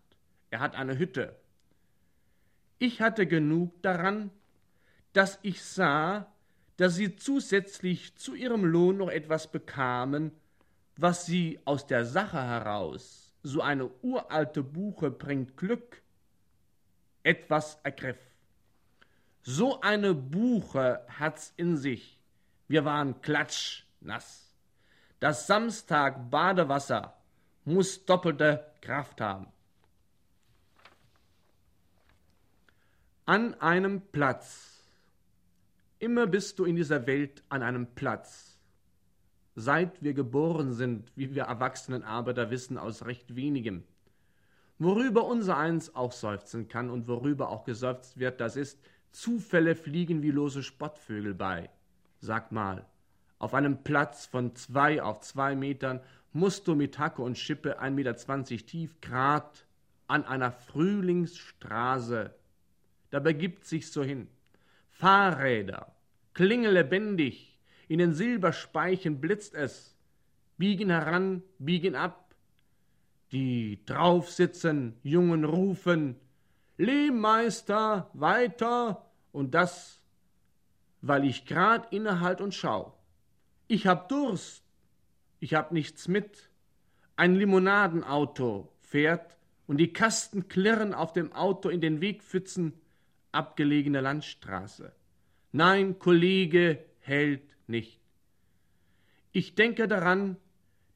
[0.52, 1.36] Er hat eine Hütte.
[2.78, 4.30] Ich hatte genug daran,
[5.14, 6.32] dass ich sah,
[6.78, 10.34] dass sie zusätzlich zu ihrem Lohn noch etwas bekamen,
[10.96, 16.04] was sie aus der Sache heraus, so eine uralte Buche bringt Glück,
[17.24, 18.33] etwas ergriff.
[19.44, 22.18] So eine Buche hat's in sich.
[22.70, 24.54] Wir waren klatschnass.
[25.20, 27.18] Das Samstag Badewasser
[27.66, 29.48] muss doppelte Kraft haben.
[33.26, 34.82] An einem Platz.
[36.00, 38.58] Immer bist du in dieser Welt an einem Platz.
[39.56, 43.84] Seit wir geboren sind, wie wir Erwachsenen Arbeiter wissen aus recht wenigem.
[44.80, 48.80] Worüber unser eins auch seufzen kann und worüber auch geseufzt wird, das ist,
[49.14, 51.70] Zufälle fliegen wie lose Spottvögel bei.
[52.20, 52.86] Sag mal,
[53.40, 57.96] auf einem Platz von zwei auf zwei Metern musst du mit Hacke und Schippe ein
[57.96, 59.66] Meter zwanzig tief grad
[60.08, 62.34] an einer Frühlingsstraße.
[63.12, 64.28] Da begibt sich so hin.
[64.90, 65.96] Fahrräder,
[66.34, 69.96] klingellebendig, in den Silberspeichen blitzt es,
[70.58, 72.34] biegen heran, biegen ab.
[73.32, 76.16] Die draufsitzen, Jungen rufen,
[76.78, 80.02] Lehmeister, weiter, und das,
[81.02, 82.98] weil ich grad innehalt und schau.
[83.68, 84.64] Ich hab Durst,
[85.40, 86.50] ich hab nichts mit.
[87.16, 92.74] Ein Limonadenauto fährt und die Kasten klirren auf dem Auto in den Wegpfützen
[93.32, 94.94] abgelegene Landstraße.
[95.52, 98.00] Nein, Kollege hält nicht.
[99.32, 100.38] Ich denke daran,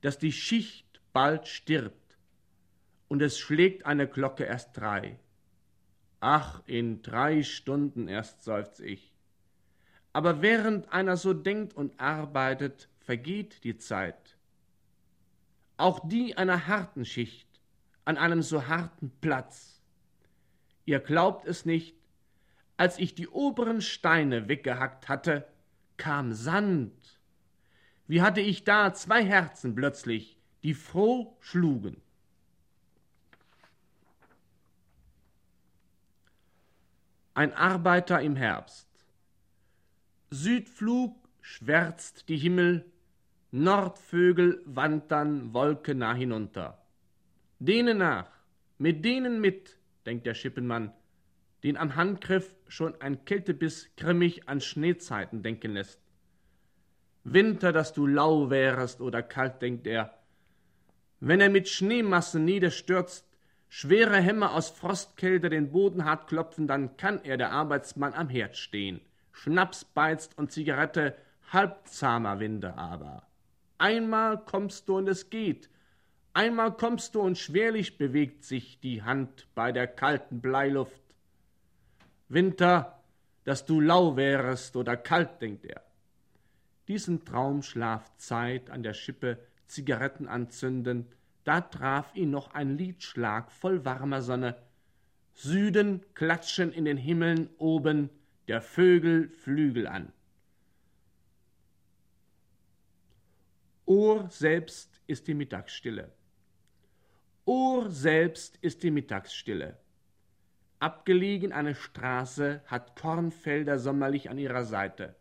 [0.01, 2.17] dass die Schicht bald stirbt
[3.07, 5.19] und es schlägt eine Glocke erst drei.
[6.19, 9.13] Ach, in drei Stunden erst seufz ich.
[10.13, 14.37] Aber während einer so denkt und arbeitet, vergeht die Zeit.
[15.77, 17.47] Auch die einer harten Schicht,
[18.03, 19.79] an einem so harten Platz.
[20.85, 21.95] Ihr glaubt es nicht,
[22.77, 25.47] als ich die oberen Steine weggehackt hatte,
[25.97, 27.19] kam Sand.
[28.07, 32.01] Wie hatte ich da zwei Herzen plötzlich, die froh schlugen.
[37.37, 38.89] Ein Arbeiter im Herbst.
[40.31, 42.91] Südflug schwärzt die Himmel,
[43.51, 46.83] Nordvögel wandern wolkennah hinunter.
[47.59, 48.31] Denen nach,
[48.79, 50.93] mit denen mit, denkt der Schippenmann,
[51.63, 56.01] den am Handgriff schon ein Kältebiss grimmig an Schneezeiten denken lässt.
[57.23, 60.17] Winter, dass du lau wärest oder kalt, denkt er.
[61.19, 63.26] Wenn er mit Schneemassen niederstürzt,
[63.69, 68.57] schwere Hämmer aus Frostkälte den Boden hart klopfen, dann kann er, der Arbeitsmann, am Herd
[68.57, 69.01] stehen.
[69.31, 71.15] Schnaps beizt und Zigarette,
[71.51, 73.27] halbzahmer Winde aber.
[73.77, 75.69] Einmal kommst du und es geht.
[76.33, 81.01] Einmal kommst du und schwerlich bewegt sich die Hand bei der kalten Bleiluft.
[82.29, 83.01] Winter,
[83.43, 85.81] dass du lau wärest oder kalt, denkt er.
[86.87, 91.07] Diesen Traumschlafzeit an der Schippe Zigaretten anzünden,
[91.47, 94.57] da traf ihn noch ein Liedschlag voll warmer Sonne.
[95.31, 98.09] Süden klatschen in den Himmeln oben
[98.49, 100.11] der Vögel Flügel an.
[103.85, 106.11] Ohr selbst ist die Mittagsstille.
[107.45, 109.77] Ohr selbst ist die Mittagsstille.
[110.79, 115.15] Abgelegen eine Straße hat Kornfelder sommerlich an ihrer Seite.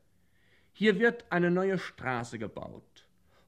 [0.73, 2.96] Hier wird eine neue Straße gebaut.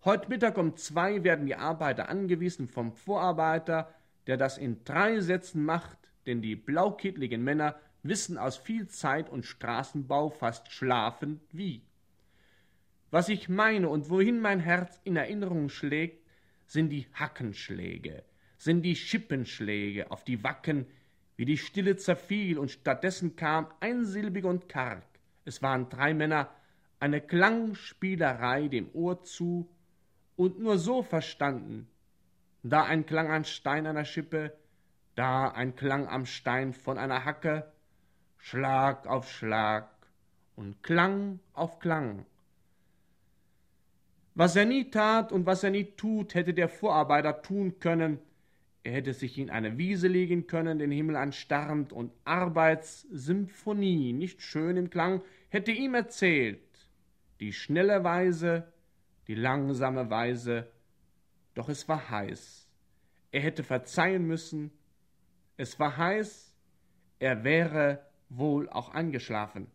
[0.05, 3.93] Heute Mittag um zwei werden die Arbeiter angewiesen vom Vorarbeiter,
[4.29, 9.45] der das in drei Sätzen macht, denn die blaukittligen Männer wissen aus viel Zeit und
[9.45, 11.83] Straßenbau fast schlafend wie.
[13.11, 16.25] Was ich meine und wohin mein Herz in Erinnerung schlägt,
[16.67, 18.23] sind die Hackenschläge,
[18.57, 20.87] sind die Schippenschläge auf die Wacken,
[21.37, 25.05] wie die Stille zerfiel und stattdessen kam einsilbig und karg.
[25.45, 26.51] Es waren drei Männer,
[27.01, 29.69] eine Klangspielerei dem Ohr zu
[30.39, 31.89] und nur so verstanden.
[32.63, 34.57] Da ein Klang an Stein einer Schippe,
[35.17, 37.71] da ein Klang am Stein von einer Hacke,
[38.39, 39.91] Schlag auf Schlag
[40.55, 42.25] und Klang auf Klang.
[44.37, 48.21] Was er nie tat und was er nie tut, hätte der Vorarbeiter tun können.
[48.85, 54.77] Er hätte sich in eine Wiese legen können, den Himmel anstarrend, und Arbeitssymphonie, nicht schön
[54.77, 56.61] im Klang, hätte ihm erzählt.
[57.41, 58.73] Die schnelle Weise,
[59.29, 60.69] die langsame Weise,
[61.55, 62.67] doch es war heiß.
[63.31, 64.73] Er hätte verzeihen müssen.
[65.57, 66.53] Es war heiß,
[67.19, 69.71] er wäre wohl auch eingeschlafen.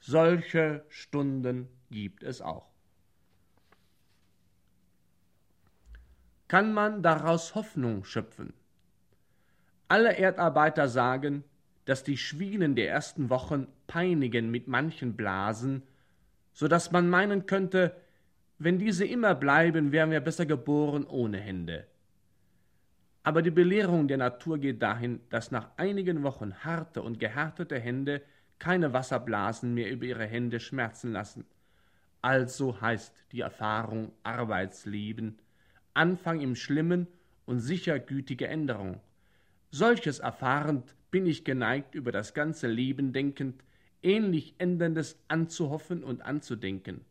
[0.00, 2.76] Solche Stunden gibt es auch.
[6.48, 8.52] kann man daraus Hoffnung schöpfen.
[9.88, 11.44] Alle Erdarbeiter sagen,
[11.84, 15.82] dass die Schwielen der ersten Wochen peinigen mit manchen Blasen,
[16.52, 17.94] so dass man meinen könnte,
[18.58, 21.86] wenn diese immer bleiben, wären wir besser geboren ohne Hände.
[23.22, 28.22] Aber die Belehrung der Natur geht dahin, dass nach einigen Wochen harte und gehärtete Hände
[28.58, 31.44] keine Wasserblasen mehr über ihre Hände schmerzen lassen.
[32.22, 35.38] Also heißt die Erfahrung Arbeitsleben,
[35.92, 37.08] Anfang im Schlimmen
[37.44, 39.00] und sicher gütige Änderung.
[39.70, 43.62] Solches erfahrend bin ich geneigt, über das ganze Leben denkend,
[44.02, 47.04] ähnlich Änderndes anzuhoffen und anzudenken.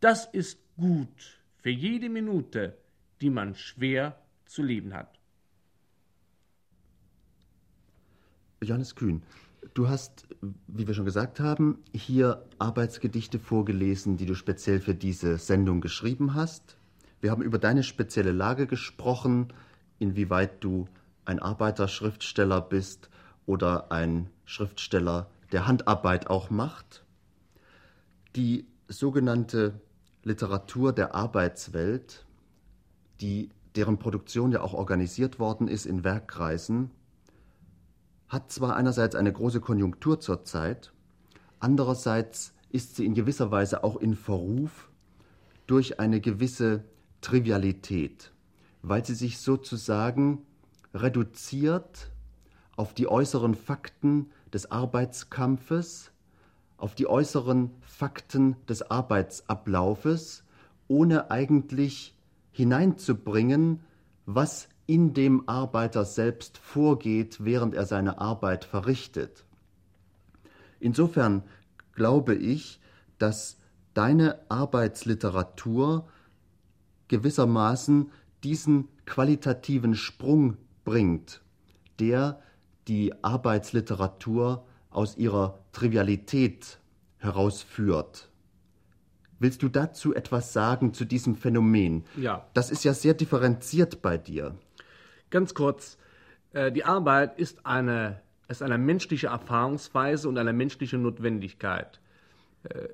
[0.00, 2.78] Das ist gut für jede Minute,
[3.20, 5.18] die man schwer zu leben hat.
[8.62, 9.22] Johannes Kühn,
[9.74, 10.26] du hast,
[10.68, 16.34] wie wir schon gesagt haben, hier Arbeitsgedichte vorgelesen, die du speziell für diese Sendung geschrieben
[16.34, 16.76] hast.
[17.20, 19.52] Wir haben über deine spezielle Lage gesprochen,
[19.98, 20.88] inwieweit du
[21.24, 23.10] ein Arbeiterschriftsteller bist
[23.46, 27.04] oder ein Schriftsteller, der Handarbeit auch macht.
[28.36, 29.80] Die sogenannte
[30.22, 32.26] Literatur der Arbeitswelt,
[33.20, 36.90] die, deren Produktion ja auch organisiert worden ist in Werkkreisen,
[38.28, 40.92] hat zwar einerseits eine große Konjunktur zurzeit,
[41.60, 44.90] andererseits ist sie in gewisser Weise auch in Verruf
[45.66, 46.84] durch eine gewisse
[47.20, 48.32] Trivialität,
[48.82, 50.46] weil sie sich sozusagen
[50.94, 52.10] reduziert
[52.76, 56.10] auf die äußeren Fakten des Arbeitskampfes,
[56.78, 60.44] auf die äußeren Fakten des Arbeitsablaufes,
[60.86, 62.16] ohne eigentlich
[62.52, 63.80] hineinzubringen,
[64.24, 69.44] was in dem Arbeiter selbst vorgeht, während er seine Arbeit verrichtet.
[70.80, 71.42] Insofern
[71.94, 72.80] glaube ich,
[73.18, 73.58] dass
[73.92, 76.08] deine Arbeitsliteratur
[77.08, 78.12] gewissermaßen
[78.44, 81.42] diesen qualitativen Sprung bringt,
[81.98, 82.40] der
[82.86, 86.78] die Arbeitsliteratur aus ihrer Trivialität
[87.18, 88.28] herausführt.
[89.38, 92.04] Willst du dazu etwas sagen zu diesem Phänomen?
[92.16, 92.44] Ja.
[92.52, 94.56] Das ist ja sehr differenziert bei dir.
[95.30, 95.96] Ganz kurz,
[96.52, 102.00] äh, die Arbeit ist eine, ist eine menschliche Erfahrungsweise und eine menschliche Notwendigkeit.
[102.64, 102.88] Äh,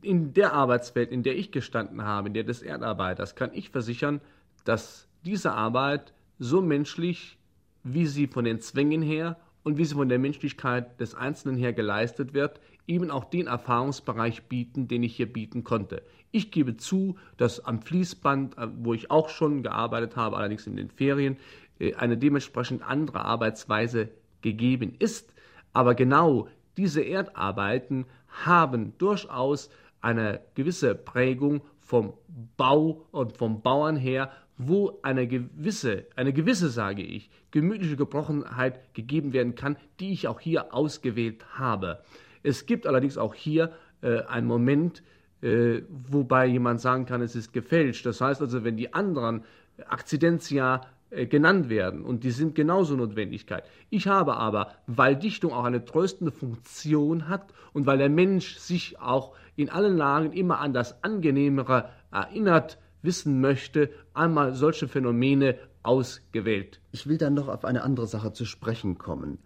[0.00, 4.22] in der Arbeitswelt, in der ich gestanden habe, in der des Erdarbeiters, kann ich versichern,
[4.64, 7.36] dass diese Arbeit so menschlich,
[7.82, 11.72] wie sie von den Zwängen her und wie sie von der Menschlichkeit des Einzelnen her
[11.72, 16.02] geleistet wird, eben auch den Erfahrungsbereich bieten, den ich hier bieten konnte.
[16.30, 20.76] Ich gebe zu, dass am Fließband, äh, wo ich auch schon gearbeitet habe, allerdings in
[20.76, 21.36] den Ferien,
[21.78, 24.08] äh, eine dementsprechend andere Arbeitsweise
[24.40, 25.32] gegeben ist.
[25.72, 28.06] Aber genau diese Erdarbeiten
[28.44, 32.14] haben durchaus eine gewisse Prägung vom
[32.56, 39.32] Bau und vom Bauern her, wo eine gewisse, eine gewisse, sage ich, gemütliche Gebrochenheit gegeben
[39.32, 42.02] werden kann, die ich auch hier ausgewählt habe.
[42.42, 43.72] Es gibt allerdings auch hier
[44.02, 45.02] äh, einen Moment,
[45.42, 48.06] äh, wobei jemand sagen kann, es ist gefälscht.
[48.06, 49.44] Das heißt also, wenn die anderen
[49.88, 53.64] Akzidentia äh, genannt werden und die sind genauso Notwendigkeit.
[53.90, 58.98] Ich habe aber, weil Dichtung auch eine tröstende Funktion hat und weil der Mensch sich
[58.98, 66.80] auch in allen Lagen immer an das Angenehmere erinnert wissen möchte, einmal solche Phänomene ausgewählt.
[66.92, 69.38] Ich will dann noch auf eine andere Sache zu sprechen kommen.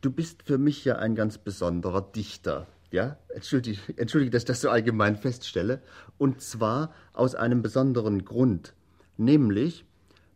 [0.00, 2.66] Du bist für mich ja ein ganz besonderer Dichter.
[2.92, 5.82] Ja, entschuldige, entschuldige, dass ich das so allgemein feststelle.
[6.18, 8.74] Und zwar aus einem besonderen Grund.
[9.16, 9.84] Nämlich,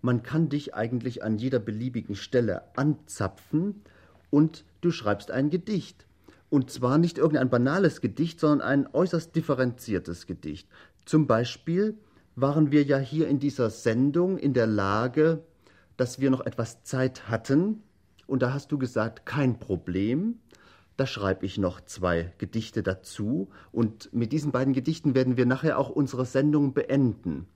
[0.03, 3.83] man kann dich eigentlich an jeder beliebigen Stelle anzapfen
[4.31, 6.07] und du schreibst ein Gedicht.
[6.49, 10.69] Und zwar nicht irgendein banales Gedicht, sondern ein äußerst differenziertes Gedicht.
[11.05, 11.97] Zum Beispiel
[12.37, 15.43] waren wir ja hier in dieser Sendung in der Lage,
[15.97, 17.83] dass wir noch etwas Zeit hatten.
[18.27, 20.39] Und da hast du gesagt, kein Problem.
[20.97, 23.49] Da schreibe ich noch zwei Gedichte dazu.
[23.73, 27.47] Und mit diesen beiden Gedichten werden wir nachher auch unsere Sendung beenden.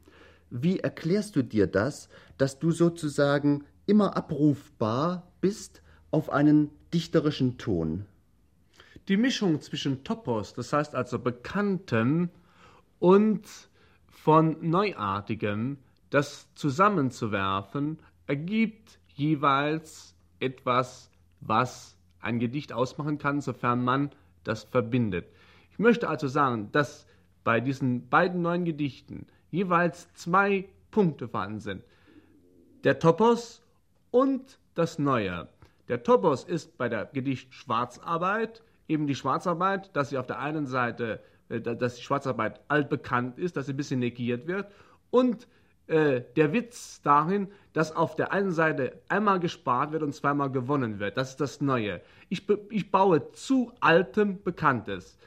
[0.50, 2.08] Wie erklärst du dir das,
[2.38, 8.06] dass du sozusagen immer abrufbar bist auf einen dichterischen Ton?
[9.08, 12.30] Die Mischung zwischen Topos, das heißt also Bekanntem,
[12.98, 13.42] und
[14.14, 15.78] von Neuartigem,
[16.10, 21.10] das zusammenzuwerfen, ergibt jeweils etwas,
[21.40, 24.10] was ein Gedicht ausmachen kann, sofern man
[24.44, 25.26] das verbindet.
[25.70, 27.06] Ich möchte also sagen, dass
[27.42, 31.84] bei diesen beiden neuen Gedichten jeweils zwei Punkte vorhanden sind.
[32.84, 33.62] Der Topos
[34.10, 35.48] und das Neue.
[35.88, 40.66] Der Topos ist bei der Gedicht Schwarzarbeit eben die Schwarzarbeit, dass sie auf der einen
[40.66, 41.20] Seite
[41.60, 44.70] dass die Schwarzarbeit altbekannt ist, dass sie ein bisschen negiert wird.
[45.10, 45.46] Und
[45.86, 50.98] äh, der Witz darin, dass auf der einen Seite einmal gespart wird und zweimal gewonnen
[50.98, 51.16] wird.
[51.16, 52.00] Das ist das Neue.
[52.30, 55.18] Ich, ich baue zu altem Bekanntes.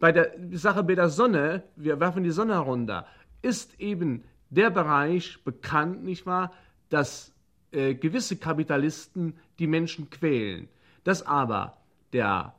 [0.00, 3.06] Bei der Sache mit der Sonne, wir werfen die Sonne herunter,
[3.42, 6.52] ist eben der Bereich bekannt, nicht wahr,
[6.88, 7.32] dass
[7.70, 10.68] äh, gewisse Kapitalisten die Menschen quälen.
[11.04, 11.76] Dass aber,
[12.12, 12.54] der,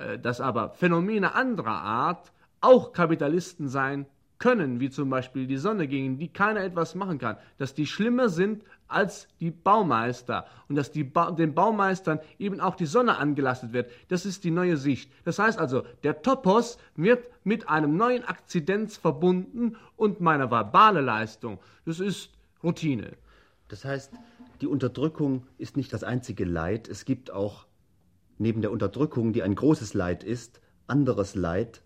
[0.00, 4.06] äh, dass aber Phänomene anderer Art auch Kapitalisten sein
[4.38, 8.28] können, wie zum Beispiel die Sonne, gegen die keiner etwas machen kann, dass die schlimmer
[8.28, 13.90] sind als die Baumeister und dass ba den Baumeistern eben auch die Sonne angelastet wird.
[14.08, 15.10] Das ist die neue Sicht.
[15.24, 21.58] Das heißt also, der Topos wird mit einem neuen Akzidenz verbunden und meiner verbale Leistung.
[21.84, 22.30] Das ist
[22.62, 23.12] Routine.
[23.68, 24.12] Das heißt,
[24.60, 26.88] die Unterdrückung ist nicht das einzige Leid.
[26.88, 27.66] Es gibt auch
[28.38, 31.82] neben der Unterdrückung, die ein großes Leid ist, anderes Leid,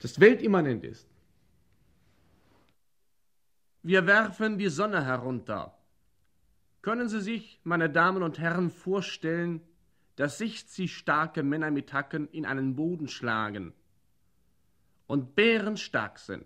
[0.00, 1.08] das weltimmanent ist.
[3.82, 5.76] Wir werfen die Sonne herunter.
[6.82, 9.60] Können Sie sich, meine Damen und Herren, vorstellen,
[10.16, 13.72] dass sich starke Männer mit Hacken in einen Boden schlagen
[15.06, 16.44] und bärenstark sind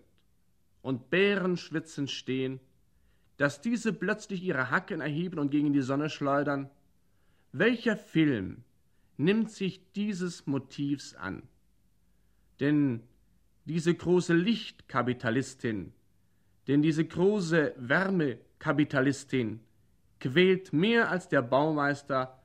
[0.81, 2.59] und bärenschwitzend stehen,
[3.37, 6.69] dass diese plötzlich ihre Hacken erheben und gegen die Sonne schleudern?
[7.53, 8.63] Welcher Film
[9.17, 11.43] nimmt sich dieses Motivs an?
[12.59, 13.01] Denn
[13.65, 15.93] diese große Lichtkapitalistin,
[16.67, 19.59] denn diese große Wärmekapitalistin
[20.19, 22.39] quält mehr als der Baumeister,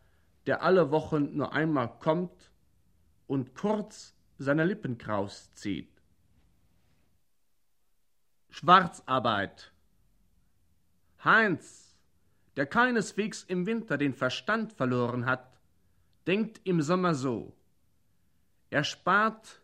[0.47, 2.51] der alle Wochen nur einmal kommt
[3.27, 5.91] und kurz seine Lippen kraus zieht.
[8.51, 9.73] Schwarzarbeit.
[11.25, 11.95] Heinz,
[12.57, 15.59] der keineswegs im Winter den Verstand verloren hat,
[16.27, 17.55] denkt im Sommer so.
[18.71, 19.61] Er spart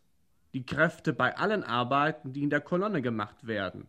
[0.55, 3.89] die Kräfte bei allen Arbeiten, die in der Kolonne gemacht werden.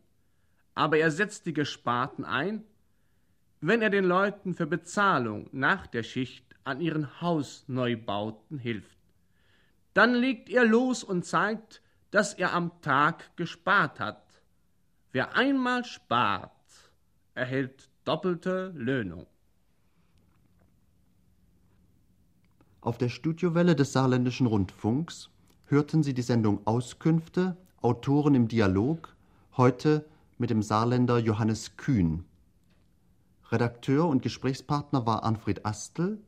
[0.76, 2.64] Aber er setzt die Gesparten ein,
[3.61, 8.97] wenn er den Leuten für Bezahlung nach der Schicht an ihren Hausneubauten hilft.
[9.93, 14.24] Dann legt er los und zeigt, dass er am Tag gespart hat.
[15.11, 16.51] Wer einmal spart,
[17.36, 19.28] erhält doppelte Löhnung.
[22.82, 25.30] Auf der Studiowelle des Saarländischen Rundfunks
[25.66, 29.16] hörten Sie die Sendung Auskünfte, Autoren im Dialog,
[29.57, 30.05] heute
[30.38, 32.26] mit dem Saarländer Johannes Kühn.
[33.51, 36.20] Redakteur und Gesprächspartner war Anfred Astel.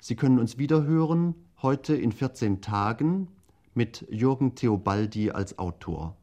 [0.00, 3.28] Sie können uns wiederhören heute in 14 Tagen
[3.74, 6.16] mit Jürgen Theobaldi als Autor.